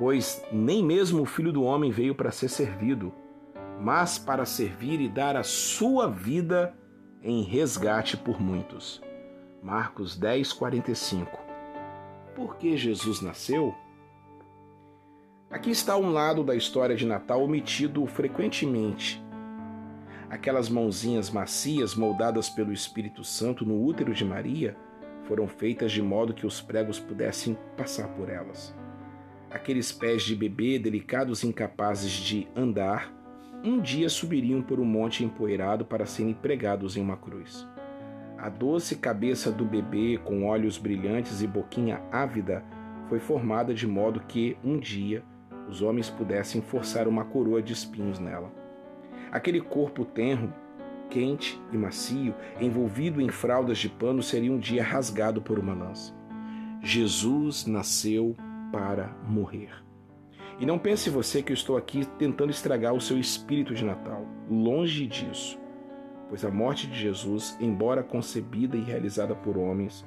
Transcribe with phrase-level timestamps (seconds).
[0.00, 3.12] Pois nem mesmo o filho do homem veio para ser servido,
[3.78, 6.74] mas para servir e dar a sua vida
[7.22, 9.02] em resgate por muitos.
[9.62, 11.38] Marcos 10, 45.
[12.34, 13.74] Por que Jesus nasceu?
[15.50, 19.22] Aqui está um lado da história de Natal omitido frequentemente.
[20.30, 24.78] Aquelas mãozinhas macias moldadas pelo Espírito Santo no útero de Maria
[25.24, 28.74] foram feitas de modo que os pregos pudessem passar por elas.
[29.50, 33.12] Aqueles pés de bebê delicados e incapazes de andar,
[33.64, 37.66] um dia subiriam por um monte empoeirado para serem pregados em uma cruz.
[38.38, 42.64] A doce cabeça do bebê, com olhos brilhantes e boquinha ávida,
[43.08, 45.22] foi formada de modo que, um dia,
[45.68, 48.50] os homens pudessem forçar uma coroa de espinhos nela.
[49.32, 50.54] Aquele corpo tenro,
[51.10, 56.14] quente e macio, envolvido em fraldas de pano, seria um dia rasgado por uma lança.
[56.80, 58.36] Jesus nasceu
[58.72, 59.70] para morrer.
[60.58, 64.26] E não pense você que eu estou aqui tentando estragar o seu espírito de Natal.
[64.50, 65.58] Longe disso.
[66.28, 70.06] Pois a morte de Jesus, embora concebida e realizada por homens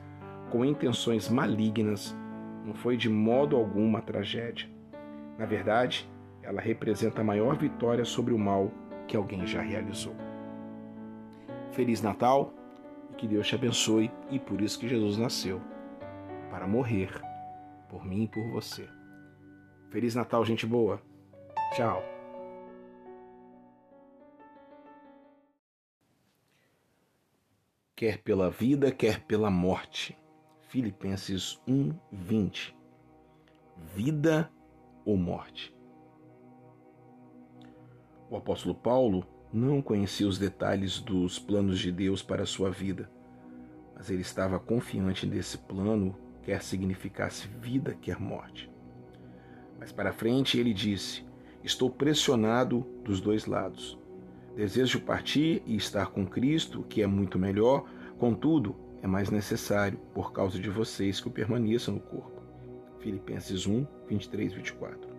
[0.52, 2.16] com intenções malignas,
[2.64, 4.70] não foi de modo algum uma tragédia.
[5.38, 6.08] Na verdade,
[6.44, 8.72] ela representa a maior vitória sobre o mal
[9.08, 10.16] que alguém já realizou.
[11.72, 12.54] Feliz Natal
[13.12, 15.60] e que Deus te abençoe, e por isso que Jesus nasceu
[16.52, 17.10] para morrer
[17.94, 18.90] por mim e por você.
[19.92, 21.00] Feliz Natal, gente boa.
[21.76, 22.04] Tchau.
[27.96, 30.18] Quer pela vida, quer pela morte.
[30.70, 32.76] Filipenses 1:20.
[33.94, 34.52] Vida
[35.06, 35.72] ou morte.
[38.28, 43.08] O apóstolo Paulo não conhecia os detalhes dos planos de Deus para a sua vida,
[43.94, 48.72] mas ele estava confiante desse plano, quer significasse vida, quer morte.
[49.80, 51.26] Mais para frente ele disse:
[51.64, 53.98] Estou pressionado dos dois lados.
[54.56, 57.86] Desejo partir e estar com Cristo, que é muito melhor,
[58.20, 62.42] contudo, é mais necessário, por causa de vocês, que eu permaneça no corpo.
[63.00, 65.10] Filipenses 1, 23, 24.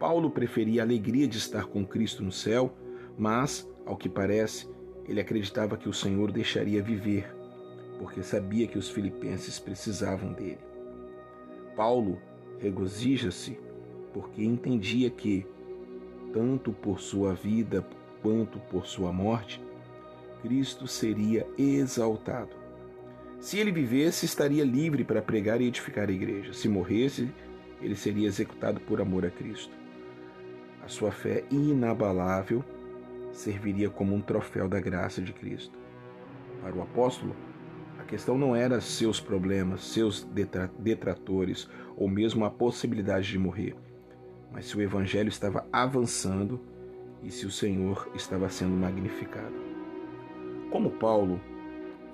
[0.00, 2.74] Paulo preferia a alegria de estar com Cristo no céu,
[3.16, 4.68] mas, ao que parece,
[5.06, 7.34] ele acreditava que o Senhor deixaria viver,
[7.98, 10.58] porque sabia que os filipenses precisavam dele.
[11.76, 12.18] Paulo
[12.58, 13.58] regozija-se
[14.12, 15.46] porque entendia que,
[16.32, 17.86] tanto por sua vida
[18.22, 19.62] quanto por sua morte,
[20.42, 22.50] Cristo seria exaltado.
[23.40, 26.52] Se ele vivesse, estaria livre para pregar e edificar a igreja.
[26.52, 27.30] Se morresse,
[27.80, 29.72] ele seria executado por amor a Cristo.
[30.84, 32.64] A sua fé inabalável
[33.32, 35.78] serviria como um troféu da graça de Cristo.
[36.60, 37.36] Para o apóstolo,
[38.08, 40.26] questão não era seus problemas, seus
[40.78, 43.76] detratores ou mesmo a possibilidade de morrer,
[44.50, 46.58] mas se o evangelho estava avançando
[47.22, 49.54] e se o Senhor estava sendo magnificado.
[50.70, 51.38] Como Paulo,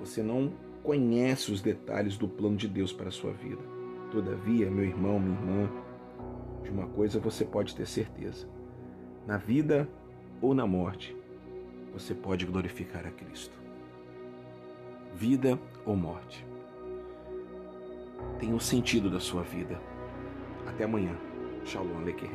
[0.00, 0.52] você não
[0.82, 3.62] conhece os detalhes do plano de Deus para a sua vida.
[4.10, 5.70] Todavia, meu irmão, minha irmã,
[6.62, 8.48] de uma coisa você pode ter certeza:
[9.26, 9.88] na vida
[10.42, 11.16] ou na morte,
[11.92, 13.63] você pode glorificar a Cristo.
[15.14, 16.44] Vida ou morte.
[18.40, 19.80] Tenha o sentido da sua vida.
[20.66, 21.16] Até amanhã.
[21.64, 22.28] Shalom Aleichem.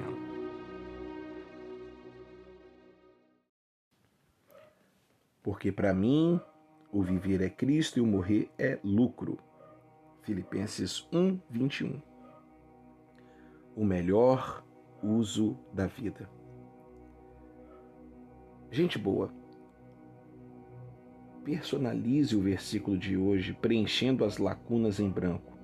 [5.44, 6.40] Porque para mim
[6.90, 9.38] o viver é Cristo e o morrer é lucro.
[10.22, 12.02] Filipenses 1, 21.
[13.76, 14.64] O melhor
[15.04, 16.30] uso da vida.
[18.72, 19.34] Gente boa,
[21.50, 25.58] personalize o versículo de hoje preenchendo as lacunas em branco.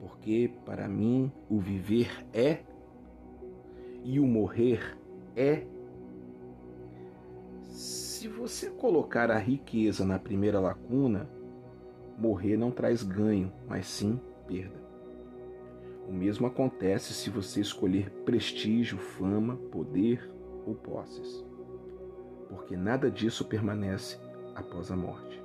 [0.00, 2.62] Porque para mim o viver é
[4.02, 4.98] e o morrer
[5.36, 5.64] é.
[7.62, 11.30] Se você colocar a riqueza na primeira lacuna,
[12.18, 14.88] morrer não traz ganho, mas sim perda.
[16.08, 20.28] O mesmo acontece se você escolher prestígio, fama, poder
[20.66, 21.46] ou posses
[22.48, 24.18] porque nada disso permanece
[24.58, 25.40] após a morte.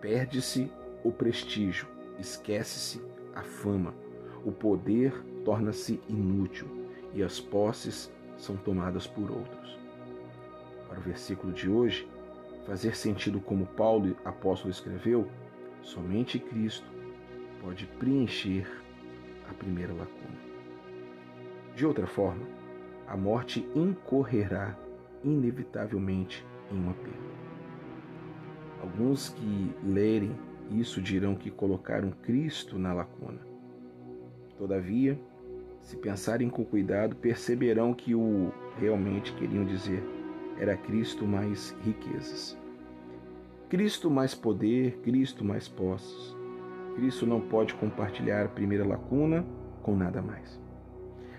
[0.00, 0.70] Perde-se
[1.04, 1.86] o prestígio,
[2.18, 3.00] esquece-se
[3.34, 3.94] a fama,
[4.44, 5.12] o poder
[5.44, 6.68] torna-se inútil
[7.14, 9.78] e as posses são tomadas por outros.
[10.88, 12.08] Para o versículo de hoje,
[12.66, 15.28] fazer sentido como Paulo apóstolo escreveu,
[15.80, 16.86] somente Cristo
[17.60, 18.68] pode preencher
[19.48, 20.38] a primeira lacuna.
[21.74, 22.46] De outra forma,
[23.06, 24.76] a morte incorrerá
[25.24, 27.31] inevitavelmente em uma perda.
[28.82, 30.36] Alguns que lerem
[30.70, 33.40] isso dirão que colocaram Cristo na lacuna.
[34.58, 35.18] Todavia,
[35.82, 40.00] Se pensarem com cuidado, perceberão que o realmente queriam dizer
[40.58, 42.56] era Cristo mais riquezas.
[43.68, 46.36] Cristo mais poder, Cristo mais posses.
[46.94, 49.44] Cristo não pode compartilhar a primeira lacuna
[49.82, 50.60] com nada mais.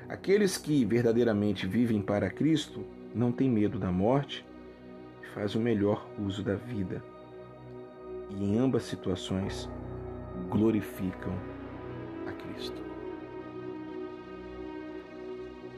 [0.10, 2.84] Aqueles que verdadeiramente vivem para Cristo
[3.16, 4.46] não têm medo da morte
[5.24, 7.02] e fazem o melhor uso da vida.
[8.36, 9.70] E em ambas situações
[10.50, 11.34] glorificam
[12.28, 12.82] a Cristo.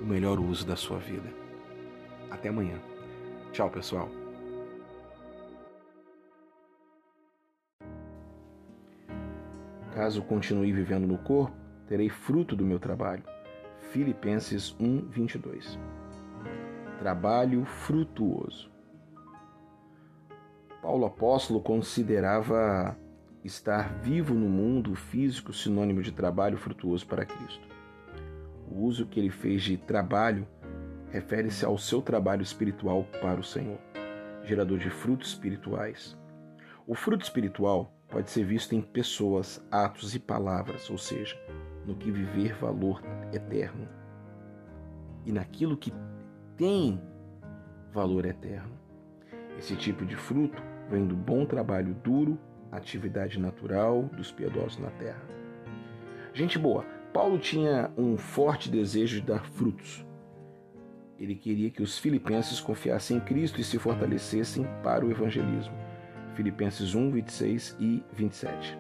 [0.02, 1.30] O melhor uso da sua vida.
[2.30, 2.80] Até amanhã.
[3.52, 4.10] Tchau, pessoal.
[9.94, 11.56] Caso continue vivendo no corpo,
[11.88, 13.24] terei fruto do meu trabalho.
[13.92, 15.80] Filipenses 1, 22.
[17.00, 18.75] Trabalho frutuoso.
[20.86, 22.96] Paulo apóstolo considerava
[23.44, 27.68] estar vivo no mundo físico sinônimo de trabalho frutuoso para Cristo.
[28.70, 30.48] O uso que ele fez de trabalho
[31.10, 33.80] refere-se ao seu trabalho espiritual para o Senhor,
[34.44, 36.16] gerador de frutos espirituais.
[36.86, 41.36] O fruto espiritual pode ser visto em pessoas, atos e palavras, ou seja,
[41.84, 43.02] no que viver valor
[43.34, 43.90] eterno
[45.26, 45.92] e naquilo que
[46.56, 47.02] tem
[47.92, 48.78] valor eterno.
[49.58, 52.38] Esse tipo de fruto vem do bom trabalho duro,
[52.72, 55.22] atividade natural dos piedosos na terra.
[56.34, 60.06] Gente boa, Paulo tinha um forte desejo de dar frutos.
[61.18, 65.74] Ele queria que os filipenses confiassem em Cristo e se fortalecessem para o evangelismo.
[66.34, 68.78] Filipenses 1, 26 e 27.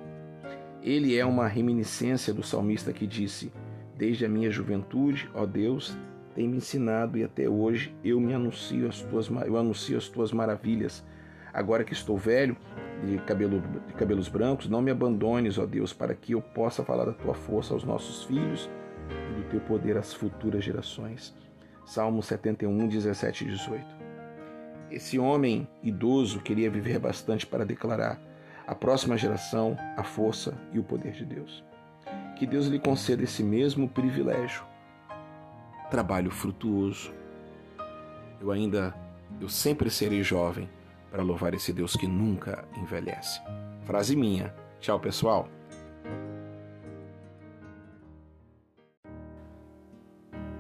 [0.83, 3.51] Ele é uma reminiscência do salmista que disse:
[3.97, 5.97] Desde a minha juventude, ó Deus,
[6.35, 10.33] tem me ensinado e até hoje eu me anuncio as tuas eu anuncio as tuas
[10.33, 11.03] maravilhas.
[11.55, 12.57] Agora que estou velho,
[13.01, 17.05] de, cabelo, de cabelos brancos, não me abandones, ó Deus, para que eu possa falar
[17.05, 18.69] da tua força aos nossos filhos
[19.09, 21.33] e do teu poder às futuras gerações.
[21.85, 23.85] Salmo 71, 17 e 18.
[24.91, 28.19] Esse homem idoso queria viver bastante para declarar
[28.67, 31.63] à próxima geração a força e o poder de Deus.
[32.35, 34.61] Que Deus lhe conceda esse mesmo privilégio.
[35.89, 37.13] Trabalho frutuoso.
[38.41, 38.93] Eu ainda,
[39.39, 40.69] eu sempre serei jovem
[41.15, 43.41] para louvar esse Deus que nunca envelhece.
[43.85, 44.53] Frase minha.
[44.81, 45.47] Tchau, pessoal.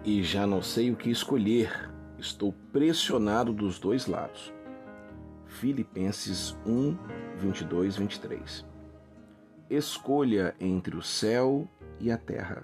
[0.05, 4.53] E já não sei o que escolher Estou pressionado dos dois lados.
[5.45, 6.97] Filipenses 1,
[7.37, 8.65] 22, 23.
[9.69, 11.67] Escolha entre o céu
[11.99, 12.63] e a terra.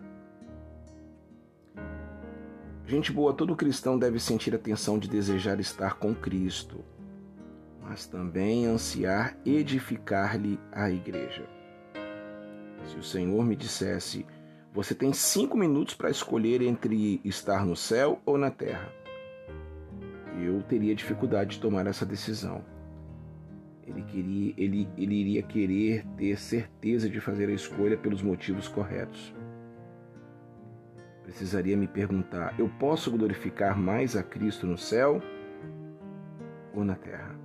[2.88, 6.84] Gente boa, todo cristão deve sentir a tensão de desejar estar com Cristo,
[7.82, 11.46] mas também ansiar edificar-lhe a igreja.
[12.88, 14.26] Se o Senhor me dissesse,
[14.74, 19.02] você tem cinco minutos para escolher entre estar no céu ou na terra
[20.46, 22.64] eu teria dificuldade de tomar essa decisão.
[23.86, 29.34] Ele, queria, ele, ele iria querer ter certeza de fazer a escolha pelos motivos corretos.
[31.24, 35.22] Precisaria me perguntar: eu posso glorificar mais a Cristo no céu
[36.74, 37.41] ou na terra?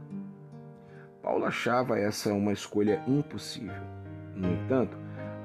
[1.37, 3.83] Paulo achava essa uma escolha impossível.
[4.35, 4.97] No entanto,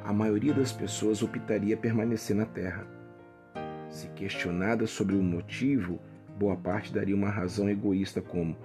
[0.06, 2.88] a maioria das pessoas optaria permanecer na terra.
[3.90, 6.00] Se questionada sobre o motivo,
[6.40, 8.56] boa parte daria uma razão egoísta como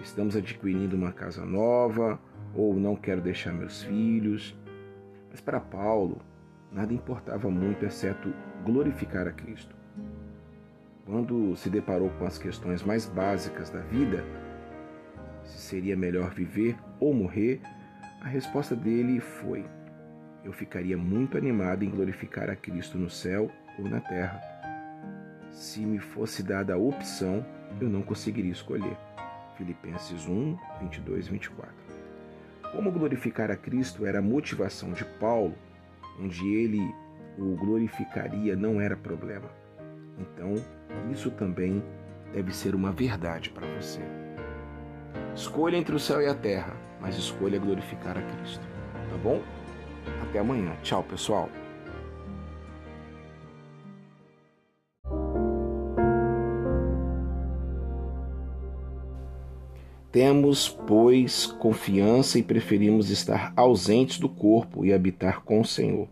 [0.00, 2.20] estamos adquirindo uma casa nova
[2.54, 4.56] ou não quero deixar meus filhos.
[5.28, 6.20] Mas para Paulo,
[6.70, 8.32] nada importava muito exceto
[8.64, 9.74] glorificar a Cristo.
[11.04, 14.24] Quando se deparou com as questões mais básicas da vida,
[15.46, 17.60] se seria melhor viver ou morrer,
[18.20, 19.64] a resposta dele foi:
[20.44, 24.56] eu ficaria muito animado em glorificar a Cristo no céu ou na terra
[25.56, 27.44] se me fosse dada a opção,
[27.80, 28.96] eu não conseguiria escolher.
[29.56, 31.72] Filipenses 1, 22 e 24.
[32.72, 35.54] Como glorificar a Cristo era a motivação de Paulo,
[36.20, 36.94] onde ele
[37.38, 39.48] o glorificaria não era problema.
[40.18, 40.54] Então,
[41.10, 41.82] isso também
[42.34, 44.25] deve ser uma verdade para você.
[45.36, 48.66] Escolha entre o céu e a terra, mas escolha glorificar a Cristo.
[49.10, 49.42] Tá bom?
[50.22, 50.74] Até amanhã.
[50.82, 51.50] Tchau, pessoal.
[60.10, 66.08] Temos, pois, confiança e preferimos estar ausentes do corpo e habitar com o Senhor.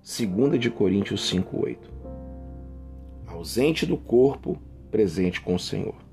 [0.00, 1.90] 2 de Coríntios 5:8.
[3.26, 4.56] Ausente do corpo,
[4.92, 6.03] presente com o Senhor.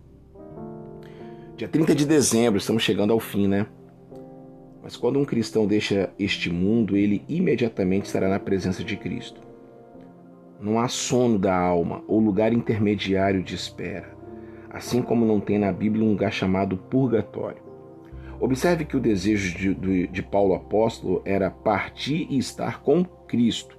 [1.62, 3.68] Dia 30 de dezembro, estamos chegando ao fim, né?
[4.82, 9.40] Mas quando um cristão deixa este mundo, ele imediatamente estará na presença de Cristo.
[10.60, 14.18] Não há sono da alma ou lugar intermediário de espera,
[14.72, 17.62] assim como não tem na Bíblia um lugar chamado purgatório.
[18.40, 23.78] Observe que o desejo de, de, de Paulo apóstolo era partir e estar com Cristo.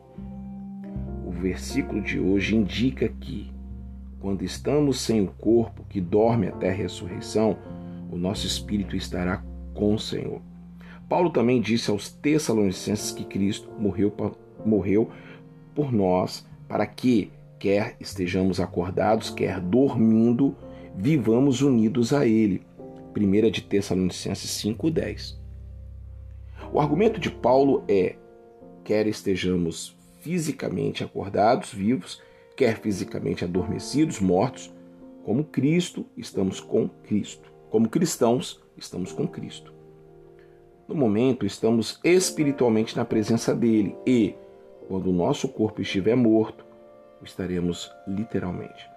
[1.27, 3.52] O versículo de hoje indica que,
[4.23, 7.59] quando estamos sem o corpo que dorme até a ressurreição,
[8.09, 9.43] o nosso espírito estará
[9.75, 10.41] com o Senhor.
[11.09, 14.15] Paulo também disse aos Tessalonicenses que Cristo morreu,
[14.65, 15.11] morreu
[15.75, 20.57] por nós para que, quer estejamos acordados, quer dormindo,
[20.97, 22.63] vivamos unidos a Ele.
[23.15, 25.37] 1 de Tessalonicenses 5,10.
[26.73, 28.15] O argumento de Paulo é:
[28.85, 32.23] quer estejamos fisicamente acordados, vivos,
[32.57, 34.73] quer fisicamente adormecidos, mortos,
[35.25, 37.53] como Cristo, estamos com Cristo.
[37.71, 39.73] Como cristãos, estamos com Cristo.
[40.89, 44.35] No momento, estamos espiritualmente na presença dele e,
[44.89, 46.65] quando o nosso corpo estiver morto,
[47.23, 48.91] estaremos literalmente.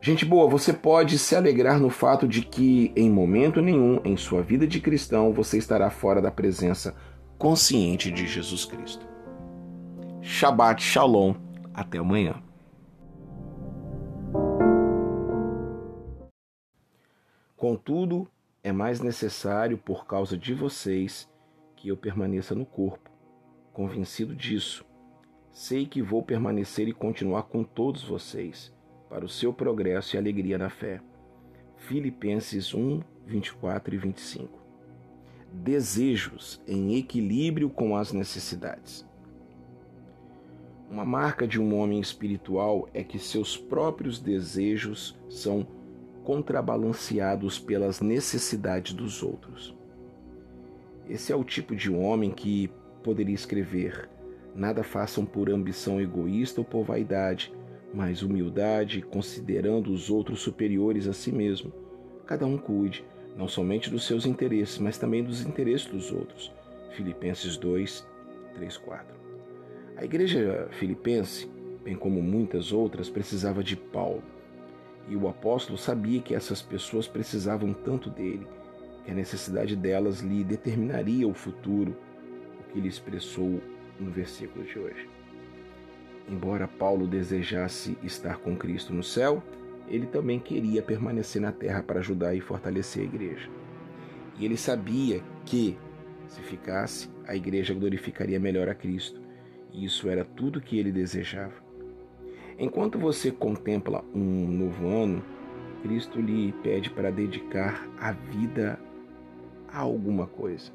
[0.00, 4.42] Gente boa, você pode se alegrar no fato de que, em momento nenhum em sua
[4.42, 6.94] vida de cristão, você estará fora da presença
[7.38, 9.06] consciente de Jesus Cristo.
[10.20, 11.43] Shabbat Shalom.
[11.74, 12.40] Até amanhã.
[17.56, 18.28] Contudo,
[18.62, 21.28] é mais necessário, por causa de vocês,
[21.74, 23.10] que eu permaneça no corpo.
[23.72, 24.84] Convencido disso,
[25.50, 28.72] sei que vou permanecer e continuar com todos vocês,
[29.08, 31.00] para o seu progresso e alegria na fé.
[31.76, 34.58] Filipenses 1, 24 e 25.
[35.52, 39.06] Desejos em equilíbrio com as necessidades.
[40.90, 45.66] Uma marca de um homem espiritual é que seus próprios desejos são
[46.22, 49.74] contrabalanceados pelas necessidades dos outros.
[51.08, 52.70] Esse é o tipo de homem que
[53.02, 54.08] poderia escrever:
[54.54, 57.52] Nada façam por ambição egoísta ou por vaidade,
[57.92, 61.72] mas humildade, considerando os outros superiores a si mesmo.
[62.26, 63.04] Cada um cuide,
[63.36, 66.52] não somente dos seus interesses, mas também dos interesses dos outros.
[66.92, 68.06] Filipenses 2,
[68.54, 69.23] 3, 4.
[69.96, 71.48] A igreja filipense,
[71.84, 74.22] bem como muitas outras, precisava de Paulo
[75.08, 78.46] e o apóstolo sabia que essas pessoas precisavam tanto dele,
[79.04, 81.96] que a necessidade delas lhe determinaria o futuro,
[82.58, 83.60] o que ele expressou
[84.00, 85.08] no versículo de hoje.
[86.28, 89.42] Embora Paulo desejasse estar com Cristo no céu,
[89.86, 93.50] ele também queria permanecer na terra para ajudar e fortalecer a igreja.
[94.38, 95.76] E ele sabia que,
[96.26, 99.20] se ficasse, a igreja glorificaria melhor a Cristo,
[99.74, 101.64] isso era tudo que ele desejava.
[102.56, 105.24] Enquanto você contempla um novo ano,
[105.82, 108.78] Cristo lhe pede para dedicar a vida
[109.68, 110.70] a alguma coisa.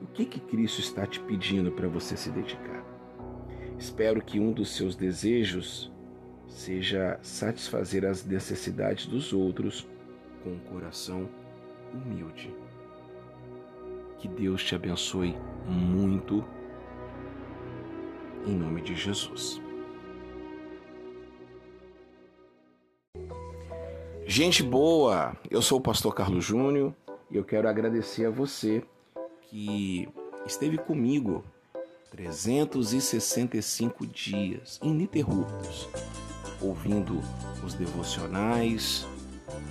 [0.00, 2.84] O que que Cristo está te pedindo para você se dedicar?
[3.76, 5.92] Espero que um dos seus desejos
[6.46, 9.88] seja satisfazer as necessidades dos outros
[10.44, 11.28] com um coração
[11.92, 12.54] humilde.
[14.18, 15.34] Que Deus te abençoe
[15.66, 16.44] muito
[18.46, 19.60] em nome de Jesus.
[24.26, 26.94] Gente boa, eu sou o pastor Carlos Júnior
[27.30, 28.82] e eu quero agradecer a você
[29.42, 30.08] que
[30.46, 31.44] esteve comigo
[32.10, 35.88] 365 dias ininterruptos,
[36.60, 37.20] ouvindo
[37.64, 39.06] os devocionais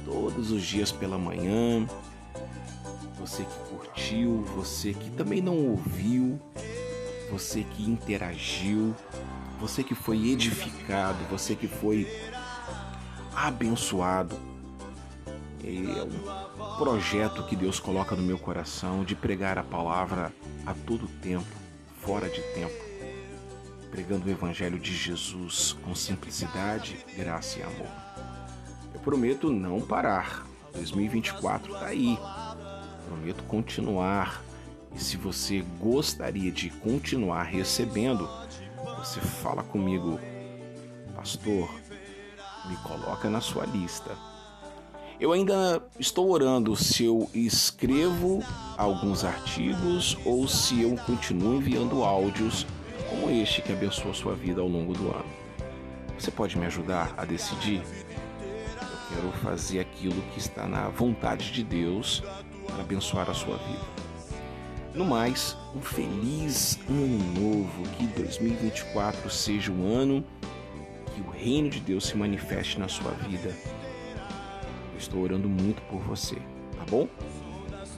[0.06, 1.88] todos os dias pela manhã.
[3.20, 6.40] Você que curtiu, você que também não ouviu,
[7.32, 8.94] você que interagiu,
[9.60, 12.06] você que foi edificado, você que foi
[13.34, 14.38] abençoado
[15.64, 20.34] é um projeto que Deus coloca no meu coração de pregar a palavra
[20.66, 21.46] a todo tempo,
[22.02, 22.74] fora de tempo,
[23.92, 27.92] pregando o Evangelho de Jesus com simplicidade, graça e amor.
[28.94, 30.48] Eu prometo não parar.
[30.74, 32.18] 2024 está aí.
[33.08, 34.42] Prometo continuar.
[34.94, 38.30] E se você gostaria de continuar recebendo,
[38.98, 40.20] você fala comigo,
[41.16, 41.70] pastor,
[42.68, 44.16] me coloca na sua lista
[45.22, 48.44] eu ainda estou orando se eu escrevo
[48.76, 52.66] alguns artigos ou se eu continuo enviando áudios
[53.08, 55.30] como este que abençoa sua vida ao longo do ano.
[56.18, 57.84] Você pode me ajudar a decidir?
[58.42, 62.24] Eu quero fazer aquilo que está na vontade de Deus
[62.66, 64.11] para abençoar a sua vida.
[64.94, 70.24] No mais, um feliz ano novo, que 2024 seja um ano
[71.14, 73.56] que o reino de Deus se manifeste na sua vida
[75.02, 77.08] Estou orando muito por você, tá bom?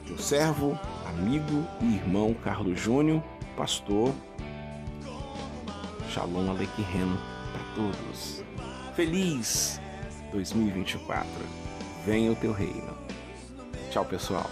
[0.08, 3.22] Seu servo, amigo e irmão Carlos Júnior,
[3.58, 4.14] pastor.
[6.10, 7.18] Shalom Aleichem
[7.52, 8.42] para todos.
[8.96, 9.82] Feliz
[10.32, 11.28] 2024.
[12.06, 12.98] Venha o teu reino.
[13.92, 14.50] Tchau, pessoal.